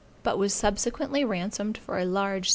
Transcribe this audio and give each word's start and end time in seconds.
But 0.23 0.39
was 0.39 0.51
subsequently 0.51 1.23
ransomed 1.23 1.77
for 1.77 1.99
a 1.99 2.05
large 2.05 2.49
sum. 2.49 2.49